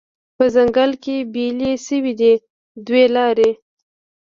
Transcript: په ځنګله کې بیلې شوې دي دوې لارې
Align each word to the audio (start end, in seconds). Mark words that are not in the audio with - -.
په 0.37 0.45
ځنګله 0.55 0.95
کې 1.03 1.15
بیلې 1.33 1.71
شوې 1.85 2.13
دي 2.19 2.33
دوې 2.85 3.05
لارې 3.15 3.49